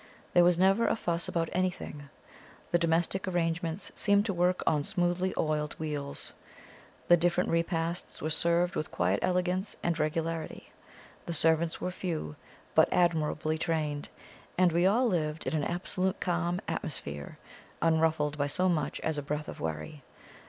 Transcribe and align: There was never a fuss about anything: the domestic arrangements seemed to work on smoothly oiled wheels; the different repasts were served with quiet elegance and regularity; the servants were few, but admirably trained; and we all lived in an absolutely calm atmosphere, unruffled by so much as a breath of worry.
There 0.33 0.43
was 0.43 0.57
never 0.57 0.87
a 0.87 0.95
fuss 0.95 1.27
about 1.27 1.49
anything: 1.51 2.09
the 2.71 2.79
domestic 2.79 3.27
arrangements 3.27 3.91
seemed 3.93 4.25
to 4.25 4.33
work 4.33 4.63
on 4.65 4.83
smoothly 4.83 5.31
oiled 5.37 5.73
wheels; 5.75 6.33
the 7.07 7.15
different 7.15 7.51
repasts 7.51 8.19
were 8.19 8.31
served 8.31 8.75
with 8.75 8.89
quiet 8.89 9.19
elegance 9.21 9.77
and 9.83 9.99
regularity; 9.99 10.71
the 11.27 11.35
servants 11.35 11.79
were 11.79 11.91
few, 11.91 12.35
but 12.73 12.91
admirably 12.91 13.59
trained; 13.59 14.09
and 14.57 14.71
we 14.71 14.87
all 14.87 15.05
lived 15.05 15.45
in 15.45 15.53
an 15.55 15.63
absolutely 15.63 16.17
calm 16.19 16.61
atmosphere, 16.67 17.37
unruffled 17.79 18.39
by 18.39 18.47
so 18.47 18.67
much 18.67 18.99
as 19.01 19.19
a 19.19 19.21
breath 19.21 19.47
of 19.47 19.59
worry. 19.59 20.01